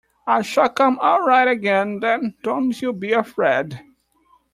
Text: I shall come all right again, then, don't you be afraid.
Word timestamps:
I 0.25 0.41
shall 0.41 0.69
come 0.69 0.97
all 0.99 1.27
right 1.27 1.47
again, 1.47 1.99
then, 1.99 2.33
don't 2.41 2.81
you 2.81 2.91
be 2.91 3.11
afraid. 3.13 3.79